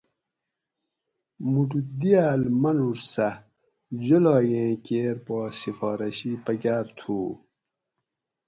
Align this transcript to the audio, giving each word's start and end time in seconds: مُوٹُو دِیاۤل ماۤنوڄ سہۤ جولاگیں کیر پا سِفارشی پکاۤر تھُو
مُوٹُو 1.49 1.79
دِیاۤل 1.99 2.41
ماۤنوڄ 2.61 2.97
سہۤ 3.13 3.33
جولاگیں 4.03 4.71
کیر 4.85 5.15
پا 5.25 5.37
سِفارشی 5.59 6.31
پکاۤر 6.45 6.85
تھُو 6.97 7.17